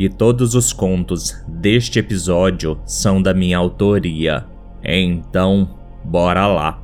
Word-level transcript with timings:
e 0.00 0.08
todos 0.08 0.54
os 0.54 0.72
contos 0.72 1.44
deste 1.46 1.98
episódio 1.98 2.80
são 2.86 3.20
da 3.20 3.34
minha 3.34 3.58
autoria. 3.58 4.46
Então, 4.82 5.76
bora 6.02 6.46
lá. 6.46 6.82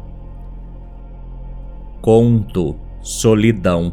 Conto 2.02 2.77
Solidão. 3.01 3.91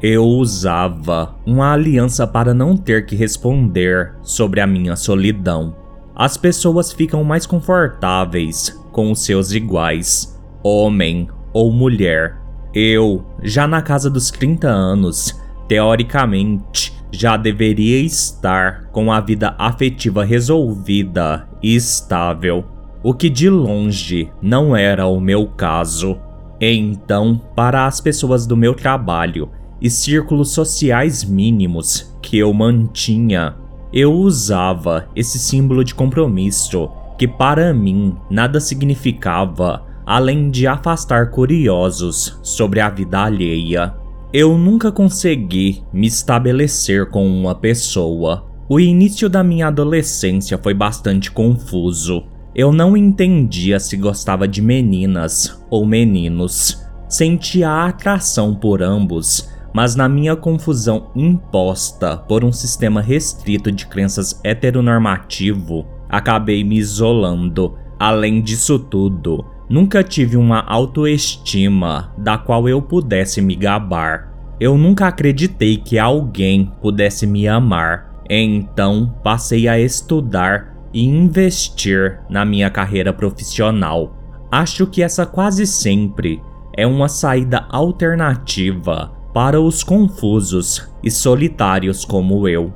Eu 0.00 0.24
usava 0.24 1.34
uma 1.44 1.74
aliança 1.74 2.26
para 2.26 2.54
não 2.54 2.74
ter 2.74 3.04
que 3.04 3.14
responder 3.14 4.14
sobre 4.22 4.62
a 4.62 4.66
minha 4.66 4.96
solidão. 4.96 5.76
As 6.16 6.38
pessoas 6.38 6.90
ficam 6.90 7.22
mais 7.22 7.44
confortáveis 7.44 8.70
com 8.92 9.12
os 9.12 9.22
seus 9.22 9.52
iguais, 9.52 10.40
homem 10.62 11.28
ou 11.52 11.70
mulher. 11.70 12.40
Eu, 12.72 13.22
já 13.42 13.66
na 13.66 13.82
casa 13.82 14.08
dos 14.08 14.30
30 14.30 14.66
anos, 14.66 15.38
teoricamente, 15.68 16.98
já 17.12 17.36
deveria 17.36 18.00
estar 18.00 18.86
com 18.92 19.12
a 19.12 19.20
vida 19.20 19.54
afetiva 19.58 20.24
resolvida 20.24 21.48
e 21.62 21.74
estável, 21.74 22.64
o 23.02 23.14
que 23.14 23.28
de 23.28 23.48
longe 23.48 24.30
não 24.40 24.76
era 24.76 25.06
o 25.06 25.20
meu 25.20 25.46
caso. 25.46 26.18
Então, 26.60 27.40
para 27.56 27.86
as 27.86 28.00
pessoas 28.00 28.46
do 28.46 28.56
meu 28.56 28.74
trabalho 28.74 29.48
e 29.80 29.88
círculos 29.88 30.52
sociais 30.52 31.24
mínimos 31.24 32.14
que 32.20 32.38
eu 32.38 32.52
mantinha, 32.52 33.54
eu 33.92 34.12
usava 34.12 35.08
esse 35.16 35.38
símbolo 35.38 35.82
de 35.82 35.94
compromisso 35.94 36.90
que 37.18 37.26
para 37.26 37.74
mim 37.74 38.16
nada 38.30 38.60
significava 38.60 39.84
além 40.06 40.50
de 40.50 40.66
afastar 40.66 41.30
curiosos 41.30 42.38
sobre 42.42 42.80
a 42.80 42.90
vida 42.90 43.20
alheia. 43.20 43.94
Eu 44.32 44.56
nunca 44.56 44.92
consegui 44.92 45.82
me 45.92 46.06
estabelecer 46.06 47.10
com 47.10 47.26
uma 47.26 47.52
pessoa. 47.52 48.46
O 48.68 48.78
início 48.78 49.28
da 49.28 49.42
minha 49.42 49.66
adolescência 49.66 50.56
foi 50.56 50.72
bastante 50.72 51.32
confuso. 51.32 52.22
Eu 52.54 52.72
não 52.72 52.96
entendia 52.96 53.80
se 53.80 53.96
gostava 53.96 54.46
de 54.46 54.62
meninas 54.62 55.60
ou 55.68 55.84
meninos. 55.84 56.80
Sentia 57.08 57.86
atração 57.86 58.54
por 58.54 58.84
ambos, 58.84 59.50
mas 59.74 59.96
na 59.96 60.08
minha 60.08 60.36
confusão 60.36 61.10
imposta 61.16 62.16
por 62.16 62.44
um 62.44 62.52
sistema 62.52 63.00
restrito 63.00 63.72
de 63.72 63.84
crenças 63.86 64.40
heteronormativo, 64.44 65.84
acabei 66.08 66.62
me 66.62 66.78
isolando. 66.78 67.76
Além 67.98 68.40
disso 68.40 68.78
tudo, 68.78 69.44
Nunca 69.70 70.02
tive 70.02 70.36
uma 70.36 70.64
autoestima 70.66 72.12
da 72.18 72.36
qual 72.36 72.68
eu 72.68 72.82
pudesse 72.82 73.40
me 73.40 73.54
gabar. 73.54 74.34
Eu 74.58 74.76
nunca 74.76 75.06
acreditei 75.06 75.76
que 75.76 75.96
alguém 75.96 76.72
pudesse 76.82 77.24
me 77.24 77.46
amar. 77.46 78.20
Então 78.28 79.14
passei 79.22 79.68
a 79.68 79.78
estudar 79.78 80.74
e 80.92 81.04
investir 81.04 82.18
na 82.28 82.44
minha 82.44 82.68
carreira 82.68 83.12
profissional. 83.12 84.16
Acho 84.50 84.88
que 84.88 85.04
essa 85.04 85.24
quase 85.24 85.64
sempre 85.68 86.42
é 86.76 86.84
uma 86.84 87.08
saída 87.08 87.64
alternativa 87.70 89.12
para 89.32 89.60
os 89.60 89.84
confusos 89.84 90.90
e 91.00 91.12
solitários 91.12 92.04
como 92.04 92.48
eu. 92.48 92.72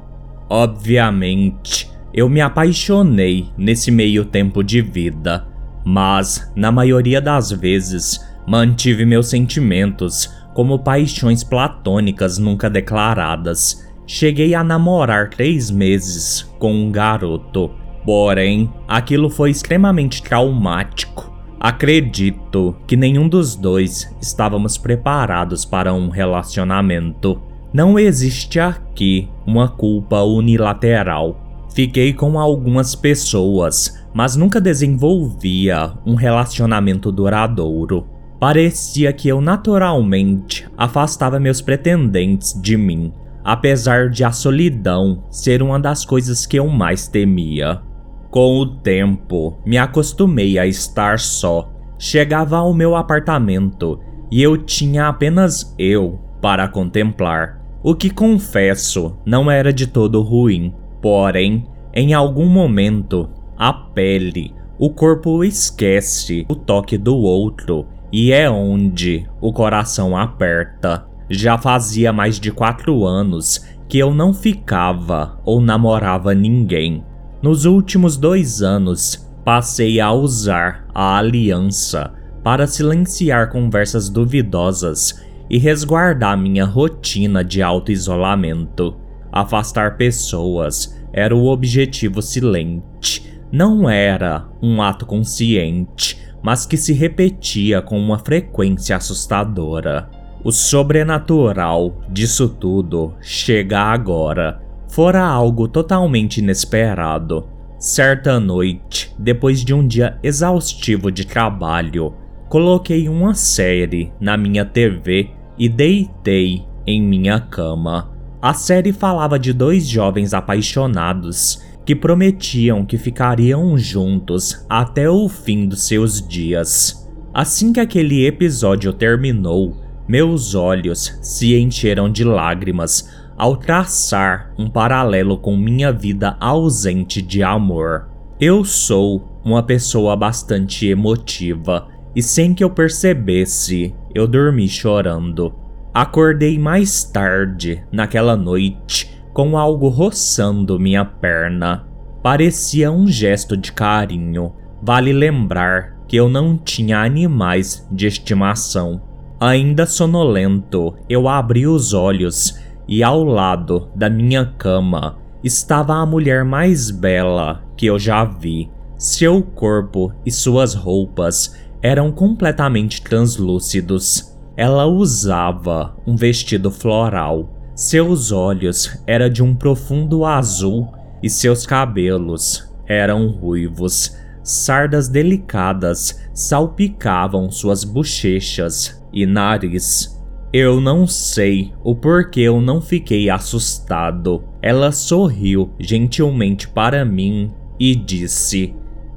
Obviamente, 0.49 1.91
eu 2.13 2.29
me 2.29 2.41
apaixonei 2.41 3.49
nesse 3.59 3.91
meio 3.91 4.25
tempo 4.25 4.63
de 4.63 4.81
vida 4.81 5.53
mas, 5.85 6.51
na 6.57 6.73
maioria 6.73 7.21
das 7.21 7.51
vezes, 7.53 8.19
mantive 8.47 9.05
meus 9.05 9.29
sentimentos 9.29 10.33
como 10.55 10.79
paixões 10.79 11.43
platônicas 11.43 12.39
nunca 12.39 12.71
declaradas. 12.71 13.85
Cheguei 14.07 14.55
a 14.55 14.63
namorar 14.63 15.31
três 15.31 15.71
meses 15.71 16.43
com 16.59 16.73
um 16.73 16.93
garoto, 16.93 17.71
porém, 18.05 18.73
aquilo 18.87 19.29
foi 19.29 19.51
extremamente 19.51 20.23
traumático. 20.23 21.33
Acredito 21.59 22.77
que 22.87 22.97
nenhum 22.97 23.27
dos 23.27 23.57
dois 23.57 24.15
estávamos 24.21 24.77
preparados 24.77 25.65
para 25.65 25.95
um 25.95 26.11
relacionamento. 26.11 27.41
Não 27.73 27.99
existe 27.99 28.61
aqui 28.61 29.29
uma 29.47 29.69
culpa 29.69 30.23
unilateral. 30.23 31.41
Fiquei 31.75 32.13
com 32.13 32.39
algumas 32.39 32.95
pessoas, 32.95 34.04
mas 34.15 34.37
nunca 34.37 34.61
desenvolvia 34.61 35.93
um 36.07 36.15
relacionamento 36.15 37.11
duradouro. 37.11 38.07
Parecia 38.39 39.13
que 39.13 39.29
eu 39.29 39.41
naturalmente 39.41 40.69
afastava 40.79 41.41
meus 41.41 41.61
pretendentes 41.61 42.59
de 42.63 42.77
mim, 42.77 43.13
apesar 43.43 44.09
de 44.09 44.23
a 44.23 44.31
solidão 44.31 45.25
ser 45.31 45.63
uma 45.63 45.81
das 45.81 46.05
coisas 46.05 46.47
que 46.47 46.57
eu 46.57 46.69
mais 46.69 47.09
temia. 47.09 47.83
Com 48.31 48.59
o 48.59 48.67
tempo, 48.67 49.59
me 49.67 49.77
acostumei 49.77 50.59
a 50.59 50.67
estar 50.67 51.19
só. 51.19 51.71
Chegava 51.99 52.59
ao 52.59 52.73
meu 52.73 52.95
apartamento 52.95 53.99
e 54.31 54.43
eu 54.43 54.57
tinha 54.57 55.09
apenas 55.09 55.75
eu 55.79 56.21
para 56.41 56.69
contemplar, 56.69 57.61
o 57.83 57.95
que 57.95 58.11
confesso 58.11 59.17
não 59.25 59.51
era 59.51 59.73
de 59.73 59.87
todo 59.87 60.21
ruim. 60.21 60.75
Porém, 61.01 61.67
em 61.95 62.13
algum 62.13 62.47
momento 62.47 63.31
a 63.57 63.73
pele, 63.73 64.55
o 64.79 64.91
corpo 64.91 65.45
esquece 65.45 66.45
o 66.49 66.55
toque 66.57 66.99
do 66.99 67.17
outro 67.17 67.87
e 68.13 68.33
é 68.33 68.51
onde 68.51 69.27
o 69.41 69.53
coração 69.53 70.17
aperta. 70.17 71.07
Já 71.31 71.57
fazia 71.57 72.13
mais 72.13 72.41
de 72.41 72.51
quatro 72.51 73.05
anos 73.05 73.65
que 73.89 73.99
eu 73.99 74.13
não 74.13 74.35
ficava 74.35 75.39
ou 75.45 75.61
namorava 75.61 76.35
ninguém. 76.35 77.05
Nos 77.41 77.65
últimos 77.65 78.17
dois 78.17 78.63
anos, 78.63 79.31
passei 79.45 80.01
a 80.01 80.13
usar 80.13 80.87
a 80.95 81.19
aliança 81.19 82.13
para 82.43 82.67
silenciar 82.67 83.51
conversas 83.51 84.09
duvidosas 84.09 85.23
e 85.49 85.57
resguardar 85.57 86.37
minha 86.37 86.65
rotina 86.65 87.45
de 87.45 87.63
auto-isolamento. 87.63 88.97
Afastar 89.31 89.97
pessoas 89.97 90.97
era 91.13 91.35
o 91.35 91.47
objetivo 91.47 92.21
silente 92.21 93.34
não 93.55 93.89
era 93.89 94.49
um 94.61 94.83
ato 94.83 95.07
consciente, 95.07 96.21
mas 96.43 96.67
que 96.67 96.77
se 96.77 96.93
repetia 96.93 97.81
com 97.81 97.97
uma 97.97 98.19
frequência 98.19 98.97
assustadora. 98.97 100.11
O 100.43 100.51
sobrenatural 100.51 102.01
disso 102.11 102.49
tudo 102.49 103.15
chega 103.21 103.79
agora. 103.79 104.61
Fora 104.89 105.23
algo 105.23 105.69
totalmente 105.69 106.39
inesperado. 106.39 107.47
Certa 107.79 108.41
noite, 108.41 109.15
depois 109.17 109.65
de 109.65 109.73
um 109.73 109.87
dia 109.87 110.19
exaustivo 110.21 111.13
de 111.13 111.25
trabalho, 111.25 112.13
coloquei 112.49 113.09
uma 113.09 113.35
série 113.35 114.13
na 114.21 114.37
minha 114.37 114.65
TV 114.65 115.31
e 115.57 115.69
deitei 115.69 116.67
em 116.85 117.01
minha 117.01 117.39
cama. 117.39 118.11
A 118.43 118.53
série 118.53 118.93
falava 118.93 119.39
de 119.39 119.53
dois 119.53 119.89
jovens 119.89 120.35
apaixonados 120.35 121.63
que 121.85 121.95
prometiam 121.95 122.85
que 122.85 122.97
ficariam 122.97 123.77
juntos 123.77 124.65
até 124.69 125.09
o 125.09 125.29
fim 125.29 125.69
dos 125.69 125.87
seus 125.87 126.27
dias. 126.27 127.09
Assim 127.33 127.73
que 127.73 127.81
aquele 127.81 128.27
episódio 128.27 128.93
terminou, 128.93 129.77
meus 130.09 130.55
olhos 130.55 131.19
se 131.21 131.55
encheram 131.57 132.11
de 132.11 132.25
lágrimas 132.25 133.11
ao 133.37 133.57
traçar 133.57 134.53
um 134.59 134.71
paralelo 134.71 135.37
com 135.37 135.57
minha 135.57 135.93
vida 135.93 136.37
ausente 136.41 137.21
de 137.21 137.43
amor. 137.43 138.09
Eu 138.41 138.65
sou 138.65 139.41
uma 139.45 139.63
pessoa 139.63 140.17
bastante 140.17 140.87
emotiva 140.87 141.89
e 142.15 142.23
sem 142.23 142.55
que 142.55 142.63
eu 142.63 142.71
percebesse, 142.71 143.95
eu 144.15 144.27
dormi 144.27 144.69
chorando. 144.69 145.53
Acordei 145.93 146.59
mais 146.59 147.05
tarde 147.05 147.83
naquela 147.93 148.37
noite 148.37 149.14
com 149.35 149.59
algo 149.59 149.89
roçando 149.89 150.79
minha 150.79 151.05
perna. 151.05 151.85
Parecia 152.23 152.91
um 152.91 153.07
gesto 153.07 153.57
de 153.57 153.73
carinho. 153.73 154.55
Vale 154.81 155.13
lembrar 155.13 155.97
que 156.07 156.17
eu 156.17 156.29
não 156.29 156.57
tinha 156.57 157.01
animais 157.01 157.87
de 157.91 158.07
estimação. 158.07 159.03
Ainda 159.41 159.85
sonolento, 159.87 160.95
eu 161.09 161.29
abri 161.29 161.67
os 161.67 161.93
olhos 161.93 162.59
e 162.87 163.03
ao 163.03 163.25
lado 163.25 163.89
da 163.95 164.09
minha 164.09 164.47
cama 164.47 165.19
estava 165.43 165.95
a 165.95 166.07
mulher 166.07 166.45
mais 166.45 166.91
bela 166.91 167.63
que 167.77 167.87
eu 167.87 167.99
já 167.99 168.25
vi. 168.25 168.71
Seu 168.97 169.43
corpo 169.43 170.13
e 170.25 170.31
suas 170.31 170.75
roupas 170.75 171.59
eram 171.83 172.13
completamente 172.13 173.03
translúcidos. 173.03 174.33
Ela 174.57 174.87
usava 174.87 175.97
um 176.07 176.15
vestido 176.15 176.71
floral. 176.71 177.51
Seus 177.75 178.31
olhos 178.31 179.03
eram 179.05 179.29
de 179.29 179.43
um 179.43 179.53
profundo 179.53 180.25
azul 180.25 180.93
e 181.21 181.29
seus 181.29 181.67
cabelos 181.67 182.73
eram 182.87 183.29
ruivos. 183.29 184.17
Sardas 184.45 185.09
delicadas 185.09 186.21
salpicavam 186.33 187.51
suas 187.51 187.83
bochechas 187.83 189.03
e 189.13 189.27
nariz. 189.27 190.23
Eu 190.53 190.81
não 190.81 191.05
sei 191.05 191.73
o 191.83 191.97
porquê 191.97 192.43
eu 192.43 192.61
não 192.61 192.81
fiquei 192.81 193.29
assustado. 193.29 194.45
Ela 194.63 194.93
sorriu 194.93 195.73
gentilmente 195.81 196.69
para 196.69 197.05
mim 197.05 197.51
e 197.81 197.97
disse: 197.97 198.73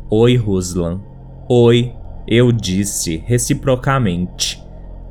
Oi, 0.10 0.36
Ruslan. 0.36 1.00
Oi, 1.48 1.94
eu 2.28 2.52
disse 2.52 3.22
reciprocamente. 3.24 4.60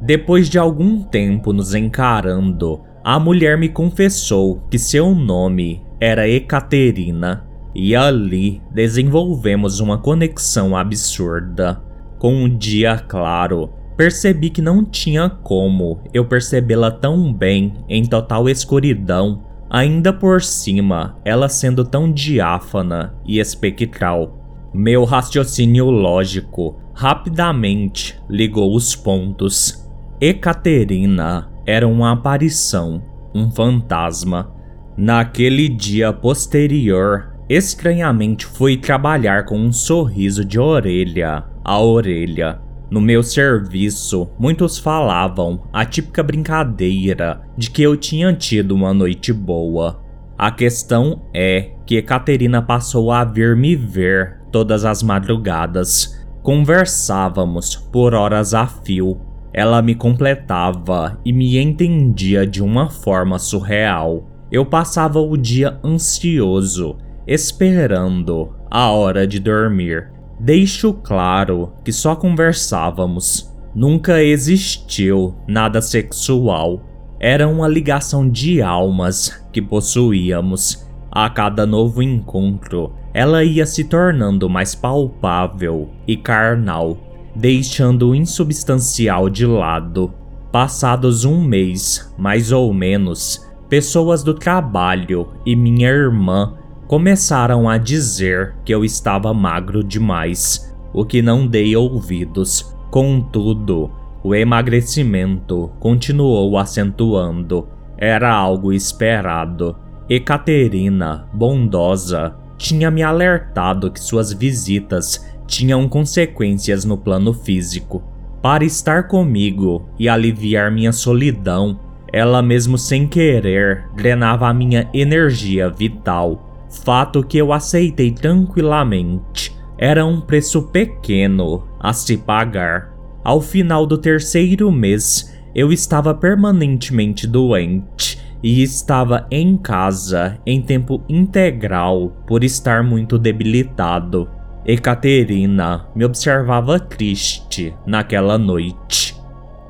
Depois 0.03 0.49
de 0.49 0.59
algum 0.59 1.03
tempo 1.03 1.53
nos 1.53 1.75
encarando, 1.75 2.86
a 3.09 3.21
mulher 3.21 3.57
me 3.57 3.69
confessou 3.69 4.61
que 4.69 4.81
seu 4.81 5.15
nome 5.15 5.81
era 6.01 6.29
Ekaterina 6.29 7.47
e 7.73 7.95
ali 7.95 8.61
desenvolvemos 8.75 9.79
uma 9.79 9.97
conexão 9.97 10.77
absurda. 10.77 11.81
Com 12.19 12.35
um 12.35 12.49
dia 12.49 12.99
claro, 12.99 13.71
percebi 13.97 14.51
que 14.51 14.61
não 14.61 14.85
tinha 14.85 15.31
como 15.31 16.01
eu 16.13 16.25
percebê-la 16.25 16.91
tão 16.91 17.33
bem 17.33 17.75
em 17.89 18.05
total 18.05 18.49
escuridão, 18.49 19.45
ainda 19.71 20.13
por 20.13 20.43
cima, 20.43 21.17
ela 21.25 21.49
sendo 21.49 21.85
tão 21.85 22.11
diáfana 22.11 23.15
e 23.25 23.39
espectral. 23.39 24.37
Meu 24.75 25.05
raciocínio 25.05 25.91
lógico 25.91 26.77
rapidamente 26.93 28.21
ligou 28.29 28.75
os 28.75 28.97
pontos. 28.97 29.89
Ekaterina 30.21 31.55
era 31.67 31.87
uma 31.87 32.13
aparição, 32.13 33.03
um 33.35 33.51
fantasma. 33.51 34.55
Naquele 34.97 35.69
dia 35.69 36.13
posterior, 36.13 37.37
Estranhamente 37.49 38.45
fui 38.45 38.77
trabalhar 38.77 39.45
com 39.45 39.57
um 39.57 39.73
sorriso 39.73 40.45
de 40.45 40.59
orelha 40.59 41.45
a 41.65 41.81
orelha. 41.81 42.61
No 42.91 43.01
meu 43.01 43.23
serviço, 43.23 44.29
muitos 44.39 44.79
falavam 44.79 45.63
a 45.73 45.85
típica 45.85 46.25
brincadeira 46.25 47.43
de 47.57 47.71
que 47.71 47.83
eu 47.83 47.97
tinha 47.97 48.33
tido 48.33 48.73
uma 48.73 48.93
noite 48.93 49.33
boa. 49.33 50.01
A 50.37 50.51
questão 50.51 51.23
é 51.33 51.71
que 51.87 52.03
Caterina 52.03 52.61
passou 52.61 53.13
a 53.13 53.25
vir 53.25 53.57
me 53.57 53.77
ver 53.77 54.41
todas 54.51 54.85
as 54.85 55.03
madrugadas. 55.03 56.25
Conversávamos 56.43 57.77
por 57.77 58.13
horas 58.13 58.55
a 58.55 58.67
fio. 58.67 59.21
Ela 59.57 59.81
me 59.81 59.95
completava 59.95 61.19
e 61.25 61.33
me 61.33 61.57
entendia 61.57 62.47
de 62.47 62.63
uma 62.63 62.91
forma 62.91 63.39
surreal. 63.39 64.29
Eu 64.53 64.67
passava 64.67 65.19
o 65.19 65.35
dia 65.35 65.81
ansioso 65.83 66.99
esperando 67.27 68.55
a 68.71 68.91
hora 68.91 69.27
de 69.27 69.41
dormir. 69.41 70.13
Deixo 70.39 70.93
claro 70.93 71.73
que 71.83 71.91
só 71.91 72.15
conversávamos. 72.15 73.51
Nunca 73.75 74.23
existiu 74.23 75.35
nada 75.49 75.81
sexual. 75.81 76.83
Era 77.19 77.49
uma 77.49 77.67
ligação 77.67 78.29
de 78.29 78.61
almas 78.61 79.43
que 79.51 79.63
possuíamos. 79.63 80.87
A 81.11 81.31
cada 81.31 81.65
novo 81.65 82.03
encontro, 82.03 82.93
ela 83.15 83.43
ia 83.43 83.65
se 83.65 83.85
tornando 83.85 84.51
mais 84.51 84.75
palpável 84.75 85.89
e 86.07 86.15
carnal, 86.15 86.99
deixando 87.37 88.09
o 88.09 88.15
insubstancial 88.15 89.29
de 89.29 89.45
lado. 89.45 90.13
Passados 90.51 91.25
um 91.25 91.45
mês, 91.45 92.13
mais 92.17 92.51
ou 92.51 92.73
menos, 92.73 93.47
pessoas 93.69 94.23
do 94.23 94.33
trabalho 94.33 95.29
e 95.45 95.55
minha 95.55 95.89
irmã 95.89 96.55
começaram 96.87 97.69
a 97.69 97.77
dizer 97.77 98.55
que 98.65 98.73
eu 98.73 98.85
estava 98.85 99.35
magro 99.35 99.85
demais, 99.85 100.75
o 100.95 101.05
que 101.05 101.21
não 101.21 101.47
dei 101.47 101.77
ouvidos. 101.77 102.75
Contudo, 102.91 103.91
o 104.25 104.35
emagrecimento 104.35 105.71
continuou 105.79 106.57
acentuando. 106.57 107.69
Era 107.99 108.33
algo 108.33 108.73
esperado. 108.73 109.77
Ekaterina, 110.09 111.29
bondosa, 111.35 112.35
tinha 112.57 112.91
me 112.91 113.03
alertado 113.03 113.91
que 113.91 114.01
suas 114.01 114.33
visitas 114.33 115.27
tinham 115.47 115.89
consequências 115.89 116.85
no 116.85 116.97
plano 116.97 117.33
físico. 117.33 118.03
Para 118.43 118.65
estar 118.65 119.09
comigo 119.09 119.89
e 119.99 120.09
aliviar 120.09 120.71
minha 120.71 120.93
solidão, 120.93 121.79
ela 122.13 122.43
mesmo 122.43 122.79
sem 122.79 123.07
querer 123.07 123.87
drenava 123.95 124.49
a 124.49 124.55
minha 124.55 124.89
energia 124.93 125.69
vital 125.69 126.47
fato 126.85 127.23
que 127.23 127.39
eu 127.39 127.53
aceitei 127.53 128.11
tranquilamente. 128.11 129.57
Era 129.79 130.05
um 130.05 130.21
preço 130.21 130.63
pequeno 130.63 131.67
a 131.79 131.93
se 131.93 132.17
pagar. 132.17 132.95
Ao 133.23 133.41
final 133.41 133.87
do 133.87 133.99
terceiro 133.99 134.71
mês, 134.71 135.35
eu 135.55 135.73
estava 135.73 136.15
permanentemente 136.15 137.27
doente 137.27 138.19
e 138.43 138.63
estava 138.63 139.27
em 139.31 139.57
casa 139.57 140.39
em 140.47 140.61
tempo 140.61 141.03
integral 141.09 142.13
por 142.27 142.45
estar 142.45 142.83
muito 142.83 143.19
debilitado. 143.19 144.29
Ekaterina 144.65 145.87
me 145.95 146.05
observava 146.05 146.79
triste 146.79 147.75
naquela 147.87 148.37
noite. 148.37 149.17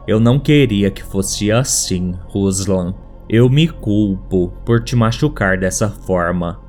Eu 0.07 0.21
não 0.21 0.39
queria 0.39 0.91
que 0.91 1.03
fosse 1.03 1.51
assim, 1.51 2.15
Ruslan. 2.29 2.95
Eu 3.29 3.49
me 3.51 3.67
culpo 3.69 4.53
por 4.65 4.83
te 4.83 4.95
machucar 4.95 5.59
dessa 5.59 5.89
forma. 5.89 6.61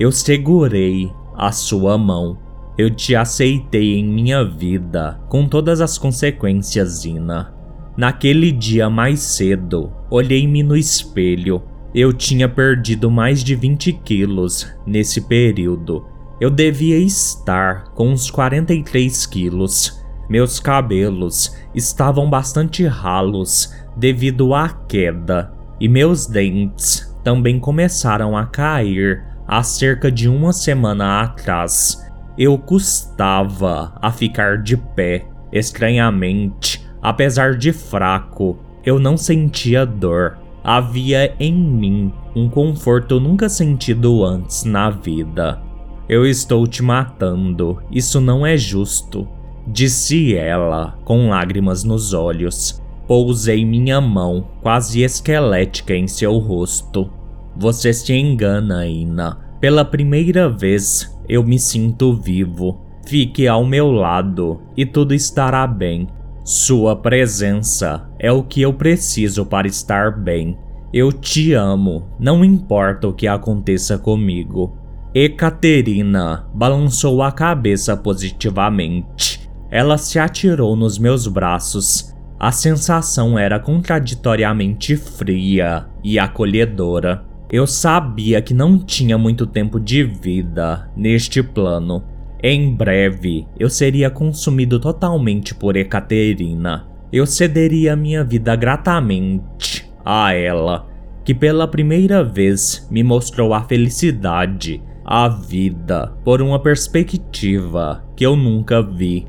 Eu 0.00 0.10
segurei 0.10 1.12
a 1.36 1.52
sua 1.52 1.96
mão. 1.98 2.38
Eu 2.76 2.90
te 2.90 3.14
aceitei 3.14 3.98
em 3.98 4.04
minha 4.04 4.44
vida, 4.44 5.18
com 5.28 5.48
todas 5.48 5.80
as 5.80 5.96
consequências, 5.96 7.04
Ina. 7.04 7.55
Naquele 7.96 8.52
dia 8.52 8.90
mais 8.90 9.20
cedo, 9.20 9.92
olhei-me 10.10 10.62
no 10.62 10.76
espelho. 10.76 11.62
Eu 11.94 12.12
tinha 12.12 12.48
perdido 12.48 13.10
mais 13.10 13.42
de 13.42 13.54
20 13.54 13.92
quilos 14.04 14.70
nesse 14.86 15.22
período. 15.22 16.06
Eu 16.40 16.50
devia 16.50 16.98
estar 16.98 17.84
com 17.94 18.10
uns 18.10 18.30
43 18.30 19.24
quilos. 19.26 20.04
Meus 20.28 20.60
cabelos 20.60 21.56
estavam 21.74 22.28
bastante 22.28 22.84
ralos 22.86 23.72
devido 23.96 24.54
à 24.54 24.68
queda, 24.68 25.52
e 25.80 25.88
meus 25.88 26.26
dentes 26.26 27.16
também 27.24 27.58
começaram 27.58 28.36
a 28.36 28.44
cair 28.44 29.24
há 29.46 29.62
cerca 29.62 30.10
de 30.10 30.28
uma 30.28 30.52
semana 30.52 31.22
atrás, 31.22 32.04
eu 32.36 32.58
custava 32.58 33.92
a 34.02 34.12
ficar 34.12 34.62
de 34.62 34.76
pé. 34.76 35.26
Estranhamente, 35.52 36.85
apesar 37.06 37.56
de 37.56 37.72
fraco, 37.72 38.58
eu 38.84 38.98
não 38.98 39.16
sentia 39.16 39.86
dor. 39.86 40.38
Havia 40.64 41.32
em 41.38 41.54
mim 41.54 42.12
um 42.34 42.48
conforto 42.48 43.20
nunca 43.20 43.48
sentido 43.48 44.24
antes 44.24 44.64
na 44.64 44.90
vida. 44.90 45.62
Eu 46.08 46.26
estou 46.26 46.66
te 46.66 46.82
matando, 46.82 47.80
isso 47.92 48.20
não 48.20 48.44
é 48.44 48.56
justo, 48.56 49.28
disse 49.64 50.34
ela, 50.34 50.98
com 51.04 51.28
lágrimas 51.28 51.84
nos 51.84 52.12
olhos. 52.12 52.82
Pousei 53.06 53.64
minha 53.64 54.00
mão, 54.00 54.48
quase 54.60 55.02
esquelética, 55.02 55.94
em 55.94 56.08
seu 56.08 56.36
rosto. 56.38 57.08
Você 57.56 57.92
se 57.92 58.12
engana, 58.12 58.84
Ina. 58.84 59.38
Pela 59.60 59.84
primeira 59.84 60.48
vez, 60.48 61.16
eu 61.28 61.44
me 61.44 61.56
sinto 61.56 62.16
vivo. 62.16 62.80
Fique 63.06 63.46
ao 63.46 63.64
meu 63.64 63.92
lado 63.92 64.60
e 64.76 64.84
tudo 64.84 65.14
estará 65.14 65.64
bem. 65.68 66.08
Sua 66.46 66.94
presença 66.94 68.08
é 68.20 68.30
o 68.30 68.40
que 68.40 68.62
eu 68.62 68.72
preciso 68.72 69.44
para 69.44 69.66
estar 69.66 70.12
bem. 70.12 70.56
Eu 70.92 71.12
te 71.12 71.52
amo, 71.54 72.06
não 72.20 72.44
importa 72.44 73.08
o 73.08 73.12
que 73.12 73.26
aconteça 73.26 73.98
comigo. 73.98 74.78
Ekaterina 75.12 76.46
balançou 76.54 77.20
a 77.20 77.32
cabeça 77.32 77.96
positivamente. 77.96 79.50
Ela 79.72 79.98
se 79.98 80.20
atirou 80.20 80.76
nos 80.76 81.00
meus 81.00 81.26
braços. 81.26 82.14
A 82.38 82.52
sensação 82.52 83.36
era 83.36 83.58
contraditoriamente 83.58 84.94
fria 84.94 85.88
e 86.04 86.16
acolhedora. 86.16 87.24
Eu 87.50 87.66
sabia 87.66 88.40
que 88.40 88.54
não 88.54 88.78
tinha 88.78 89.18
muito 89.18 89.48
tempo 89.48 89.80
de 89.80 90.04
vida 90.04 90.88
neste 90.96 91.42
plano. 91.42 92.04
Em 92.48 92.72
breve, 92.72 93.44
eu 93.58 93.68
seria 93.68 94.08
consumido 94.08 94.78
totalmente 94.78 95.52
por 95.52 95.74
Ekaterina. 95.74 96.86
Eu 97.12 97.26
cederia 97.26 97.96
minha 97.96 98.22
vida 98.22 98.54
gratamente 98.54 99.90
a 100.04 100.32
ela. 100.32 100.86
que 101.24 101.34
pela 101.34 101.66
primeira 101.66 102.22
vez 102.22 102.86
me 102.88 103.02
mostrou 103.02 103.52
a 103.52 103.64
felicidade, 103.64 104.80
a 105.04 105.26
vida, 105.26 106.14
por 106.24 106.40
uma 106.40 106.62
perspectiva 106.62 108.04
que 108.14 108.24
eu 108.24 108.36
nunca 108.36 108.80
vi. 108.80 109.26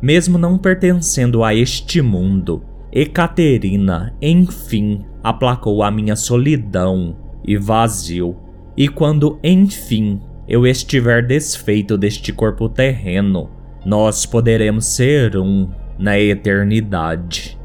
Mesmo 0.00 0.38
não 0.38 0.56
pertencendo 0.56 1.44
a 1.44 1.54
este 1.54 2.00
mundo, 2.00 2.64
Ekaterina, 2.90 4.16
enfim, 4.22 5.04
aplacou 5.22 5.82
a 5.82 5.90
minha 5.90 6.16
solidão 6.16 7.14
e 7.46 7.58
vazio. 7.58 8.34
E 8.74 8.88
quando, 8.88 9.38
enfim, 9.44 10.18
eu 10.48 10.66
estiver 10.66 11.26
desfeito 11.26 11.96
deste 11.96 12.32
corpo 12.32 12.68
terreno, 12.68 13.50
nós 13.84 14.26
poderemos 14.26 14.86
ser 14.86 15.36
um 15.36 15.70
na 15.98 16.18
eternidade. 16.18 17.58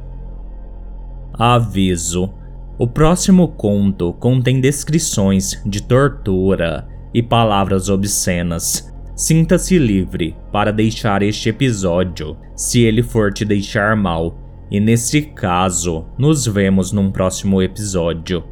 Aviso: 1.33 2.33
o 2.77 2.87
próximo 2.87 3.47
conto 3.47 4.13
contém 4.13 4.61
descrições 4.61 5.61
de 5.65 5.83
tortura 5.83 6.87
e 7.13 7.21
palavras 7.21 7.89
obscenas. 7.89 8.93
Sinta-se 9.15 9.77
livre 9.77 10.35
para 10.51 10.71
deixar 10.71 11.21
este 11.21 11.49
episódio 11.49 12.37
se 12.55 12.81
ele 12.83 13.03
for 13.03 13.33
te 13.33 13.43
deixar 13.43 13.95
mal, 13.95 14.37
e 14.71 14.79
nesse 14.79 15.21
caso, 15.21 16.05
nos 16.17 16.45
vemos 16.45 16.91
num 16.93 17.11
próximo 17.11 17.61
episódio. 17.61 18.43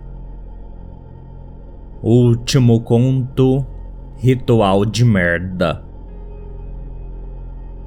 Último 2.01 2.81
conto: 2.81 3.65
Ritual 4.19 4.83
de 4.83 5.05
Merda. 5.05 5.83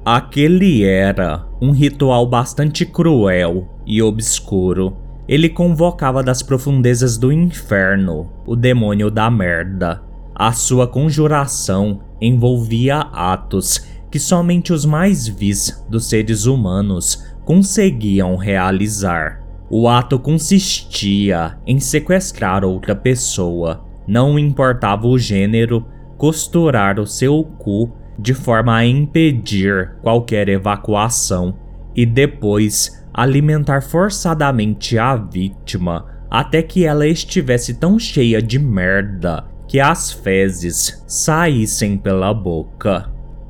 Aquele 0.05 0.85
era 0.85 1.45
um 1.61 1.71
ritual 1.71 2.25
bastante 2.25 2.85
cruel 2.85 3.67
e 3.85 4.01
obscuro. 4.01 4.95
Ele 5.27 5.49
convocava 5.49 6.23
das 6.23 6.41
profundezas 6.41 7.17
do 7.17 7.33
inferno 7.33 8.31
o 8.47 8.55
demônio 8.55 9.11
da 9.11 9.29
merda. 9.29 10.01
A 10.33 10.53
sua 10.53 10.87
conjuração 10.87 11.99
envolvia 12.21 12.99
atos 13.11 13.85
que 14.09 14.17
somente 14.17 14.71
os 14.71 14.85
mais 14.85 15.27
vis 15.27 15.85
dos 15.89 16.07
seres 16.07 16.45
humanos 16.45 17.25
conseguiam 17.43 18.37
realizar. 18.37 19.43
O 19.69 19.89
ato 19.89 20.17
consistia 20.17 21.57
em 21.67 21.77
sequestrar 21.77 22.63
outra 22.63 22.95
pessoa, 22.95 23.83
não 24.07 24.39
importava 24.39 25.07
o 25.07 25.19
gênero, 25.19 25.85
costurar 26.21 26.99
o 26.99 27.07
seu 27.07 27.43
cu 27.43 27.91
de 28.19 28.35
forma 28.35 28.75
a 28.75 28.85
impedir 28.85 29.95
qualquer 30.03 30.49
evacuação 30.49 31.55
e 31.95 32.05
depois 32.05 33.03
alimentar 33.11 33.81
forçadamente 33.81 34.99
a 34.99 35.15
vítima 35.15 36.05
até 36.29 36.61
que 36.61 36.85
ela 36.85 37.07
estivesse 37.07 37.73
tão 37.73 37.97
cheia 37.97 38.39
de 38.39 38.59
merda 38.59 39.45
que 39.67 39.79
as 39.79 40.11
fezes 40.11 41.03
saíssem 41.07 41.97
pela 41.97 42.31
boca. 42.35 43.09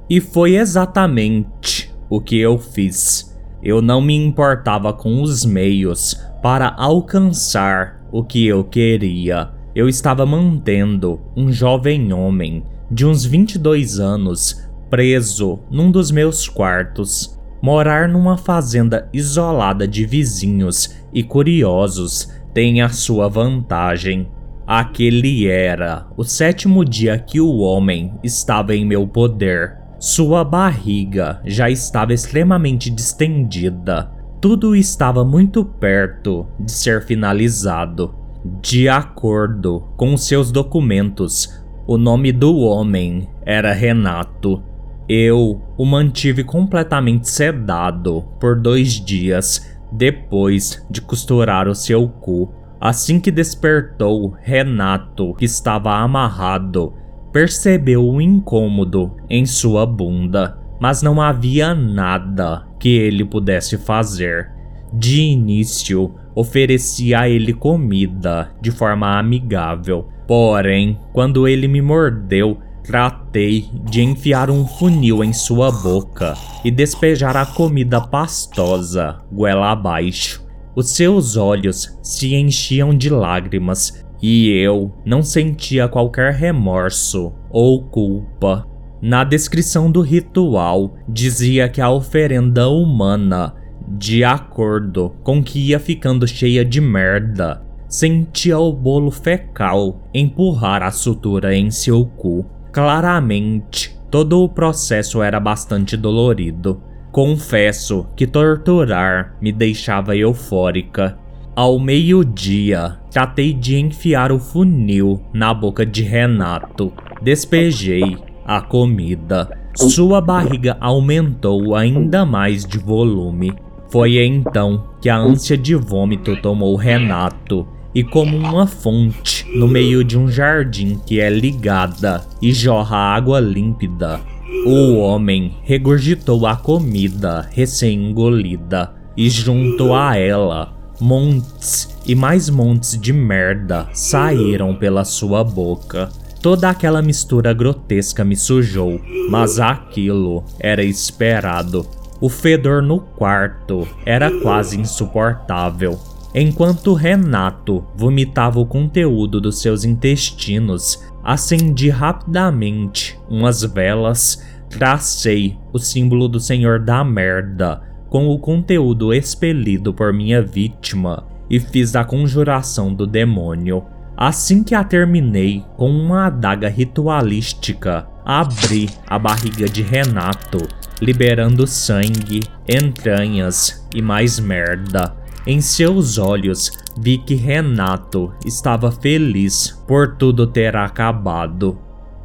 E 0.10 0.22
foi 0.22 0.56
exatamente 0.56 1.94
o 2.10 2.22
que 2.22 2.40
eu 2.40 2.58
fiz. 2.58 3.38
Eu 3.62 3.82
não 3.82 4.00
me 4.00 4.16
importava 4.16 4.94
com 4.94 5.22
os 5.22 5.44
meios 5.44 6.16
para 6.42 6.74
alcançar 6.78 8.02
o 8.14 8.24
que 8.24 8.48
eu 8.48 8.64
queria. 8.64 9.60
Eu 9.74 9.88
estava 9.88 10.26
mantendo 10.26 11.22
um 11.36 11.50
jovem 11.50 12.12
homem 12.12 12.64
de 12.92 13.06
uns 13.06 13.24
22 13.24 14.02
anos, 14.02 14.68
preso 14.90 15.60
num 15.72 15.90
dos 15.90 16.12
meus 16.12 16.50
quartos. 16.50 17.40
Morar 17.62 18.10
numa 18.10 18.38
fazenda 18.38 19.08
isolada 19.14 19.88
de 19.88 20.06
vizinhos 20.06 20.94
e 21.14 21.24
curiosos 21.24 22.30
tem 22.54 22.82
a 22.82 22.90
sua 22.90 23.30
vantagem. 23.30 24.28
Aquele 24.68 25.48
era 25.48 26.06
o 26.18 26.24
sétimo 26.24 26.84
dia 26.84 27.18
que 27.18 27.40
o 27.40 27.60
homem 27.60 28.14
estava 28.22 28.76
em 28.76 28.86
meu 28.86 29.08
poder. 29.08 29.78
Sua 29.98 30.44
barriga 30.44 31.40
já 31.46 31.70
estava 31.70 32.14
extremamente 32.14 32.90
distendida. 32.90 34.12
Tudo 34.42 34.76
estava 34.76 35.24
muito 35.24 35.64
perto 35.64 36.46
de 36.60 36.72
ser 36.72 37.06
finalizado. 37.06 38.21
De 38.44 38.90
acordo 38.90 39.84
com 39.96 40.18
seus 40.18 40.52
documentos, 40.52 41.64
o 41.86 41.96
nome 41.96 42.32
do 42.32 42.58
homem 42.58 43.30
era 43.46 43.72
Renato. 43.72 44.64
Eu 45.08 45.62
o 45.78 45.86
mantive 45.86 46.44
completamente 46.44 47.30
sedado 47.30 48.24
por 48.40 48.60
dois 48.60 48.94
dias 48.94 49.78
depois 49.92 50.84
de 50.90 51.02
costurar 51.02 51.68
o 51.68 51.76
seu 51.76 52.08
cu. 52.08 52.52
Assim 52.80 53.20
que 53.20 53.30
despertou, 53.30 54.34
Renato, 54.42 55.36
que 55.36 55.46
estava 55.46 55.98
amarrado, 55.98 56.94
percebeu 57.32 58.04
o 58.04 58.20
incômodo 58.20 59.16
em 59.30 59.46
sua 59.46 59.86
bunda, 59.86 60.58
mas 60.80 61.04
não 61.04 61.22
havia 61.22 61.76
nada 61.76 62.66
que 62.80 62.90
ele 62.90 63.24
pudesse 63.24 63.78
fazer. 63.78 64.61
De 64.94 65.22
início, 65.22 66.14
ofereci 66.36 67.14
a 67.14 67.30
ele 67.30 67.54
comida 67.54 68.52
de 68.62 68.72
forma 68.72 69.18
amigável, 69.18 70.08
Porém, 70.32 70.98
quando 71.12 71.46
ele 71.46 71.68
me 71.68 71.82
mordeu, 71.82 72.58
tratei 72.86 73.70
de 73.84 74.02
enfiar 74.02 74.50
um 74.50 74.66
funil 74.66 75.26
em 75.26 75.34
sua 75.34 75.70
boca 75.70 76.36
e 76.64 76.72
despejar 76.72 77.36
a 77.36 77.46
comida 77.46 78.00
pastosa 78.00 79.20
goela 79.30 79.72
abaixo. 79.72 80.42
Os 80.74 80.92
seus 80.92 81.36
olhos 81.36 82.00
se 82.02 82.34
enchiam 82.34 82.96
de 82.96 83.10
lágrimas 83.10 84.06
e 84.22 84.50
eu 84.52 84.94
não 85.06 85.22
sentia 85.22 85.90
qualquer 85.90 86.34
remorso 86.34 87.34
ou 87.50 87.84
culpa. 87.84 88.66
Na 89.02 89.26
descrição 89.26 89.92
do 89.92 90.00
ritual, 90.00 90.96
dizia 91.10 91.68
que 91.68 91.82
a 91.82 91.90
oferenda 91.90 92.70
humana, 92.70 93.54
de 93.98 94.24
acordo 94.24 95.16
com 95.24 95.44
que 95.44 95.60
ia 95.60 95.80
ficando 95.80 96.28
cheia 96.28 96.64
de 96.64 96.80
merda, 96.80 97.62
sentia 97.88 98.58
o 98.58 98.72
bolo 98.72 99.12
fecal 99.12 100.08
empurrar 100.14 100.82
a 100.82 100.92
sutura 100.92 101.54
em 101.56 101.70
seu 101.70 102.06
cu. 102.06 102.46
Claramente, 102.72 103.98
todo 104.10 104.42
o 104.42 104.50
processo 104.50 105.22
era 105.22 105.40
bastante 105.40 105.98
dolorido. 105.98 106.82
Confesso 107.12 108.08
que 108.16 108.26
torturar 108.26 109.36
me 109.42 109.52
deixava 109.52 110.16
eufórica. 110.16 111.18
Ao 111.54 111.78
meio-dia, 111.78 112.98
tratei 113.12 113.54
de 113.54 113.78
enfiar 113.78 114.32
o 114.32 114.40
funil 114.40 115.22
na 115.34 115.54
boca 115.54 115.86
de 115.86 116.02
Renato. 116.02 116.94
Despejei 117.22 118.18
a 118.46 118.62
comida. 118.62 119.50
Sua 119.76 120.22
barriga 120.22 120.78
aumentou 120.80 121.76
ainda 121.76 122.26
mais 122.26 122.66
de 122.66 122.78
volume. 122.78 123.54
Foi 123.92 124.24
então 124.24 124.86
que 125.02 125.10
a 125.10 125.18
ânsia 125.18 125.58
de 125.58 125.76
vômito 125.76 126.38
tomou 126.38 126.78
Renato 126.78 127.68
e 127.94 128.06
como 128.06 128.38
uma 128.38 128.66
fonte 128.66 129.46
no 129.54 129.68
meio 129.68 130.02
de 130.02 130.18
um 130.18 130.30
jardim 130.30 130.98
que 131.06 131.20
é 131.20 131.30
ligada 131.30 132.26
e 132.42 132.54
jorra 132.54 132.96
água 132.96 133.42
límpida. 133.42 134.22
O 134.66 134.98
homem 134.98 135.58
regurgitou 135.64 136.48
a 136.48 136.56
comida 136.56 137.50
recém-engolida 137.52 138.94
e 139.18 139.30
junto 139.30 139.94
a 139.94 140.18
ela, 140.18 140.74
montes 141.00 141.90
e 142.08 142.16
mais 142.16 142.50
montes 142.50 142.98
de 142.98 143.12
merda 143.12 143.90
saíram 143.92 144.74
pela 144.74 145.04
sua 145.04 145.44
boca. 145.44 146.10
Toda 146.42 146.70
aquela 146.70 147.02
mistura 147.02 147.54
grotesca 147.54 148.24
me 148.24 148.38
sujou, 148.38 149.02
mas 149.30 149.60
aquilo 149.60 150.46
era 150.60 150.82
esperado. 150.82 151.86
O 152.22 152.30
fedor 152.30 152.84
no 152.84 153.00
quarto 153.00 153.88
era 154.06 154.30
quase 154.42 154.80
insuportável. 154.80 156.00
Enquanto 156.36 156.94
Renato 156.94 157.84
vomitava 157.96 158.60
o 158.60 158.66
conteúdo 158.66 159.42
dos 159.42 159.60
seus 159.60 159.84
intestinos, 159.84 161.04
acendi 161.24 161.90
rapidamente 161.90 163.20
umas 163.28 163.64
velas, 163.64 164.46
tracei 164.70 165.58
o 165.74 165.80
símbolo 165.80 166.28
do 166.28 166.40
Senhor 166.40 166.80
da 166.80 167.04
Merda 167.04 167.82
com 168.12 168.28
o 168.28 168.38
conteúdo 168.38 169.14
expelido 169.14 169.94
por 169.94 170.14
minha 170.14 170.42
vítima 170.42 171.26
e 171.50 171.60
fiz 171.60 171.96
a 171.96 172.04
conjuração 172.04 172.94
do 172.94 173.08
demônio. 173.08 173.84
Assim 174.16 174.64
que 174.64 174.76
a 174.76 174.84
terminei 174.84 175.64
com 175.76 175.90
uma 175.90 176.28
adaga 176.28 176.70
ritualística, 176.70 178.06
abri 178.24 178.90
a 179.08 179.18
barriga 179.18 179.68
de 179.68 179.82
Renato, 179.82 180.60
liberando 181.02 181.66
sangue, 181.66 182.42
entranhas 182.70 183.88
e 183.94 184.02
mais 184.02 184.40
merda. 184.40 185.16
Em 185.48 185.60
seus 185.60 186.20
olhos 186.20 186.72
vi 186.98 187.18
que 187.18 187.34
Renato 187.34 188.32
estava 188.46 188.92
feliz 188.92 189.82
por 189.88 190.16
tudo 190.16 190.46
ter 190.46 190.76
acabado. 190.76 191.80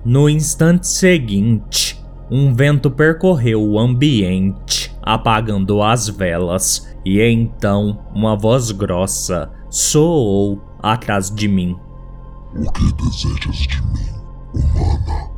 No 0.04 0.28
instante 0.28 0.86
seguinte, 0.86 1.98
um 2.30 2.52
vento 2.54 2.90
percorreu 2.90 3.62
o 3.62 3.78
ambiente, 3.78 4.94
apagando 5.02 5.82
as 5.82 6.08
velas, 6.08 6.94
e 7.04 7.20
então 7.20 7.98
uma 8.14 8.36
voz 8.36 8.70
grossa 8.70 9.50
soou 9.70 10.60
atrás 10.82 11.30
de 11.30 11.48
mim. 11.48 11.76
O 12.54 12.70
que 12.72 12.92
desejas 12.92 13.56
de 13.56 13.82
mim, 13.82 14.10
humana? 14.54 15.30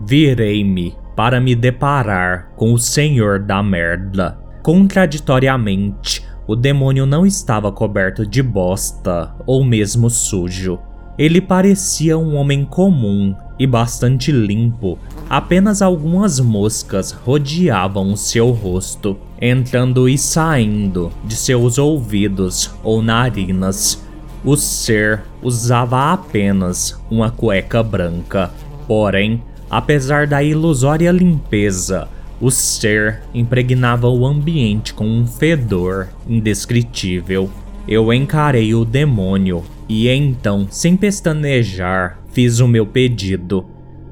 Virei-me 0.00 0.96
para 1.18 1.40
me 1.40 1.56
deparar 1.56 2.52
com 2.54 2.72
o 2.72 2.78
Senhor 2.78 3.40
da 3.40 3.60
Merda. 3.60 4.38
Contraditoriamente, 4.62 6.24
o 6.46 6.54
demônio 6.54 7.06
não 7.06 7.26
estava 7.26 7.72
coberto 7.72 8.24
de 8.24 8.40
bosta 8.40 9.34
ou 9.44 9.64
mesmo 9.64 10.08
sujo. 10.08 10.78
Ele 11.18 11.40
parecia 11.40 12.16
um 12.16 12.36
homem 12.36 12.64
comum 12.64 13.34
e 13.58 13.66
bastante 13.66 14.30
limpo. 14.30 14.96
Apenas 15.28 15.82
algumas 15.82 16.38
moscas 16.38 17.10
rodeavam 17.10 18.12
o 18.12 18.16
seu 18.16 18.52
rosto, 18.52 19.18
entrando 19.42 20.08
e 20.08 20.16
saindo 20.16 21.10
de 21.24 21.34
seus 21.34 21.78
ouvidos 21.78 22.72
ou 22.84 23.02
narinas. 23.02 24.00
O 24.44 24.54
ser 24.54 25.24
usava 25.42 26.12
apenas 26.12 26.96
uma 27.10 27.28
cueca 27.28 27.82
branca, 27.82 28.52
porém 28.86 29.42
Apesar 29.70 30.26
da 30.26 30.42
ilusória 30.42 31.10
limpeza, 31.10 32.08
o 32.40 32.50
ser 32.50 33.22
impregnava 33.34 34.08
o 34.08 34.26
ambiente 34.26 34.94
com 34.94 35.06
um 35.06 35.26
fedor 35.26 36.08
indescritível. 36.28 37.50
Eu 37.86 38.12
encarei 38.12 38.74
o 38.74 38.84
demônio 38.84 39.64
e 39.88 40.08
então, 40.08 40.66
sem 40.70 40.96
pestanejar, 40.96 42.20
fiz 42.32 42.60
o 42.60 42.68
meu 42.68 42.86
pedido. 42.86 43.66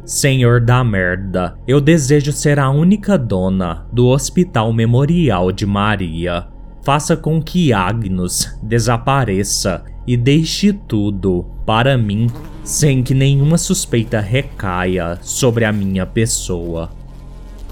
Senhor 0.04 0.60
da 0.60 0.84
merda, 0.84 1.58
eu 1.66 1.80
desejo 1.80 2.32
ser 2.32 2.58
a 2.58 2.70
única 2.70 3.18
dona 3.18 3.86
do 3.92 4.06
Hospital 4.06 4.72
Memorial 4.72 5.50
de 5.50 5.66
Maria. 5.66 6.46
Faça 6.86 7.16
com 7.16 7.42
que 7.42 7.72
Agnus 7.72 8.56
desapareça 8.62 9.82
e 10.06 10.16
deixe 10.16 10.72
tudo 10.72 11.44
para 11.66 11.98
mim 11.98 12.28
sem 12.62 13.02
que 13.02 13.12
nenhuma 13.12 13.58
suspeita 13.58 14.20
recaia 14.20 15.18
sobre 15.20 15.64
a 15.64 15.72
minha 15.72 16.06
pessoa. 16.06 16.92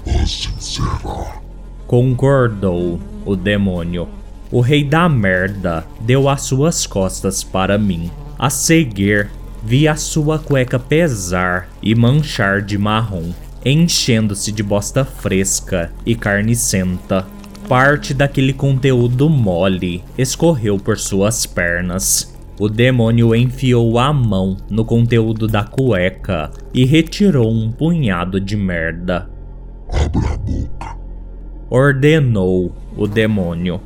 Assim 0.05 0.51
será. 0.59 1.41
Concordou 1.87 2.99
o 3.25 3.37
demônio. 3.37 4.09
O 4.51 4.59
rei 4.59 4.83
da 4.83 5.07
merda 5.07 5.87
deu 6.01 6.27
as 6.27 6.41
suas 6.41 6.85
costas 6.85 7.41
para 7.41 7.77
mim. 7.77 8.11
A 8.37 8.49
seguir, 8.49 9.29
vi 9.63 9.87
a 9.87 9.95
sua 9.95 10.37
cueca 10.37 10.77
pesar 10.77 11.69
e 11.81 11.95
manchar 11.95 12.61
de 12.61 12.77
marrom, 12.77 13.31
enchendo-se 13.63 14.51
de 14.51 14.61
bosta 14.61 15.05
fresca 15.05 15.89
e 16.05 16.15
carnicenta. 16.15 17.25
Parte 17.67 18.13
daquele 18.13 18.53
conteúdo 18.53 19.27
mole 19.27 20.03
escorreu 20.15 20.77
por 20.77 20.99
suas 20.99 21.47
pernas. 21.47 22.31
O 22.59 22.69
demônio 22.69 23.33
enfiou 23.35 23.97
a 23.97 24.13
mão 24.13 24.55
no 24.69 24.85
conteúdo 24.85 25.47
da 25.47 25.63
cueca 25.63 26.51
e 26.71 26.85
retirou 26.85 27.51
um 27.51 27.71
punhado 27.71 28.39
de 28.39 28.55
merda. 28.55 29.27
Abra 29.91 30.33
a 30.33 30.37
boca. 30.37 30.97
Ordenou 31.67 32.71
o 32.95 33.07
demônio. 33.07 33.81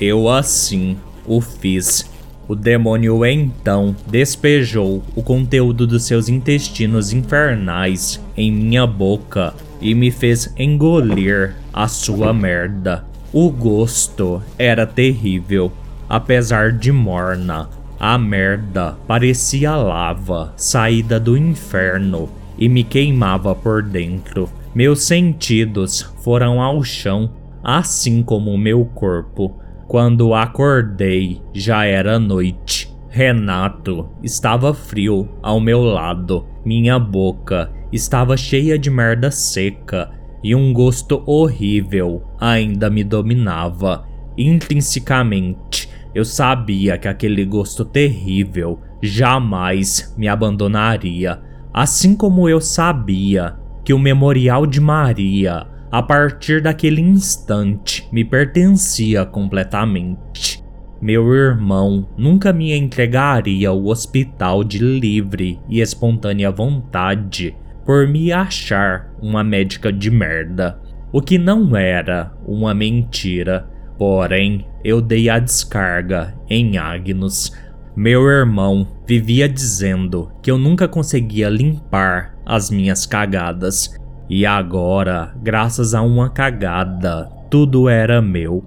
Eu 0.00 0.30
assim 0.30 0.96
o 1.26 1.42
fiz. 1.42 2.10
O 2.48 2.54
demônio 2.54 3.26
então 3.26 3.94
despejou 4.06 5.02
o 5.14 5.22
conteúdo 5.22 5.86
dos 5.86 6.04
seus 6.04 6.30
intestinos 6.30 7.12
infernais 7.12 8.18
em 8.34 8.50
minha 8.50 8.86
boca 8.86 9.52
e 9.82 9.94
me 9.94 10.10
fez 10.10 10.52
engolir 10.58 11.54
a 11.74 11.86
sua 11.86 12.32
merda. 12.32 13.07
O 13.32 13.50
gosto 13.50 14.42
era 14.58 14.86
terrível, 14.86 15.70
apesar 16.08 16.72
de 16.72 16.90
morna. 16.90 17.68
A 18.00 18.16
merda 18.16 18.96
parecia 19.06 19.76
lava 19.76 20.54
saída 20.56 21.20
do 21.20 21.36
inferno 21.36 22.30
e 22.56 22.70
me 22.70 22.82
queimava 22.82 23.54
por 23.54 23.82
dentro. 23.82 24.48
Meus 24.74 25.02
sentidos 25.02 26.10
foram 26.22 26.62
ao 26.62 26.82
chão, 26.82 27.30
assim 27.62 28.22
como 28.22 28.56
meu 28.56 28.86
corpo. 28.86 29.58
Quando 29.86 30.32
acordei, 30.32 31.42
já 31.52 31.84
era 31.84 32.18
noite. 32.18 32.90
Renato 33.10 34.08
estava 34.22 34.72
frio 34.72 35.28
ao 35.42 35.60
meu 35.60 35.82
lado. 35.82 36.46
Minha 36.64 36.98
boca 36.98 37.70
estava 37.92 38.38
cheia 38.38 38.78
de 38.78 38.90
merda 38.90 39.30
seca 39.30 40.17
e 40.42 40.54
um 40.54 40.72
gosto 40.72 41.22
horrível 41.26 42.22
ainda 42.40 42.88
me 42.88 43.02
dominava. 43.02 44.06
Intrinsecamente, 44.36 45.88
eu 46.14 46.24
sabia 46.24 46.96
que 46.96 47.08
aquele 47.08 47.44
gosto 47.44 47.84
terrível 47.84 48.80
jamais 49.02 50.14
me 50.16 50.28
abandonaria, 50.28 51.40
assim 51.72 52.16
como 52.16 52.48
eu 52.48 52.60
sabia 52.60 53.56
que 53.84 53.92
o 53.92 53.98
memorial 53.98 54.66
de 54.66 54.80
Maria, 54.80 55.66
a 55.90 56.02
partir 56.02 56.60
daquele 56.60 57.00
instante, 57.00 58.06
me 58.12 58.24
pertencia 58.24 59.24
completamente. 59.24 60.62
Meu 61.00 61.32
irmão 61.32 62.08
nunca 62.16 62.52
me 62.52 62.76
entregaria 62.76 63.68
ao 63.68 63.86
hospital 63.86 64.64
de 64.64 64.78
livre 64.78 65.60
e 65.68 65.80
espontânea 65.80 66.50
vontade 66.50 67.54
por 67.88 68.06
me 68.06 68.30
achar 68.30 69.10
uma 69.18 69.42
médica 69.42 69.90
de 69.90 70.10
merda, 70.10 70.78
o 71.10 71.22
que 71.22 71.38
não 71.38 71.74
era 71.74 72.30
uma 72.46 72.74
mentira. 72.74 73.66
Porém, 73.96 74.66
eu 74.84 75.00
dei 75.00 75.30
a 75.30 75.38
descarga 75.38 76.34
em 76.50 76.76
Agnus. 76.76 77.50
Meu 77.96 78.28
irmão 78.28 78.86
vivia 79.06 79.48
dizendo 79.48 80.30
que 80.42 80.50
eu 80.50 80.58
nunca 80.58 80.86
conseguia 80.86 81.48
limpar 81.48 82.34
as 82.44 82.70
minhas 82.70 83.06
cagadas, 83.06 83.98
e 84.28 84.44
agora, 84.44 85.34
graças 85.42 85.94
a 85.94 86.02
uma 86.02 86.28
cagada, 86.28 87.24
tudo 87.50 87.88
era 87.88 88.20
meu. 88.20 88.62